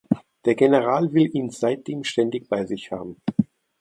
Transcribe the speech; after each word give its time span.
Der 0.45 0.55
General 0.55 1.13
will 1.13 1.29
ihn 1.35 1.51
seitdem 1.51 2.03
ständig 2.03 2.49
bei 2.49 2.65
sich 2.65 2.91
haben. 2.91 3.17